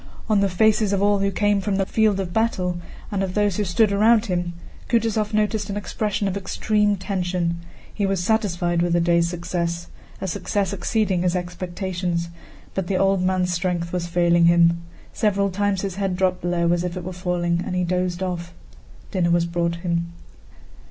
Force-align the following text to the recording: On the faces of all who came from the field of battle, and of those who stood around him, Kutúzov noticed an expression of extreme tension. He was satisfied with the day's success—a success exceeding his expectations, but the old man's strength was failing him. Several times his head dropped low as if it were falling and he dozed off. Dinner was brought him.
On 0.27 0.39
the 0.39 0.49
faces 0.49 0.93
of 0.93 1.03
all 1.03 1.19
who 1.19 1.29
came 1.29 1.61
from 1.61 1.75
the 1.75 1.85
field 1.85 2.19
of 2.19 2.33
battle, 2.33 2.79
and 3.11 3.21
of 3.21 3.35
those 3.35 3.57
who 3.57 3.63
stood 3.63 3.91
around 3.91 4.25
him, 4.25 4.53
Kutúzov 4.89 5.31
noticed 5.31 5.69
an 5.69 5.77
expression 5.77 6.27
of 6.27 6.35
extreme 6.35 6.95
tension. 6.95 7.59
He 7.93 8.07
was 8.07 8.23
satisfied 8.23 8.81
with 8.81 8.93
the 8.93 8.99
day's 8.99 9.29
success—a 9.29 10.27
success 10.27 10.73
exceeding 10.73 11.21
his 11.21 11.35
expectations, 11.35 12.29
but 12.73 12.87
the 12.87 12.97
old 12.97 13.21
man's 13.21 13.53
strength 13.53 13.93
was 13.93 14.07
failing 14.07 14.45
him. 14.45 14.81
Several 15.13 15.51
times 15.51 15.81
his 15.81 15.97
head 15.97 16.17
dropped 16.17 16.43
low 16.43 16.71
as 16.73 16.83
if 16.83 16.97
it 16.97 17.03
were 17.03 17.13
falling 17.13 17.61
and 17.63 17.75
he 17.75 17.83
dozed 17.83 18.23
off. 18.23 18.55
Dinner 19.11 19.29
was 19.29 19.45
brought 19.45 19.75
him. 19.85 20.11